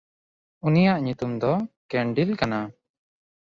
[0.67, 1.53] ᱩᱱᱤᱭᱟᱜ ᱧᱩᱛᱩᱢ ᱫᱚ
[1.91, 2.59] ᱠᱮᱱᱰᱭᱞ ᱠᱟᱱᱟ᱾